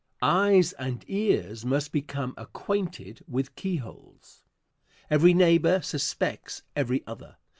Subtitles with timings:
[0.23, 4.41] Eyes and ears must become acquainted with keyholes.
[5.11, 7.35] Every neighbor suspects every other.